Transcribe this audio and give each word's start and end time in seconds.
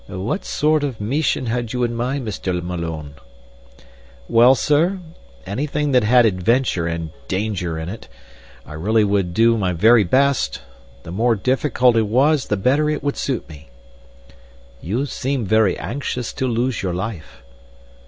"What 0.07 0.45
sort 0.45 0.83
of 0.83 0.99
meesion 0.99 1.45
had 1.45 1.73
you 1.73 1.83
in 1.83 1.91
your 1.91 1.97
mind, 1.99 2.27
Mr. 2.27 2.59
Malone?" 2.59 3.13
"Well, 4.27 4.55
Sir, 4.55 4.97
anything 5.45 5.91
that 5.91 6.03
had 6.03 6.25
adventure 6.25 6.87
and 6.87 7.11
danger 7.27 7.77
in 7.77 7.87
it. 7.87 8.07
I 8.65 8.73
really 8.73 9.03
would 9.03 9.31
do 9.31 9.59
my 9.59 9.73
very 9.73 10.03
best. 10.03 10.63
The 11.03 11.11
more 11.11 11.35
difficult 11.35 11.95
it 11.97 12.07
was, 12.07 12.47
the 12.47 12.57
better 12.57 12.89
it 12.89 13.03
would 13.03 13.15
suit 13.15 13.47
me." 13.47 13.69
"You 14.81 15.05
seem 15.05 15.45
very 15.45 15.77
anxious 15.77 16.33
to 16.33 16.47
lose 16.47 16.81
your 16.81 16.93
life." 16.95 17.43